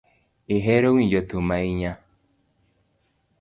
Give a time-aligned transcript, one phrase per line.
[0.55, 1.91] Ihero winjo thum ahinya.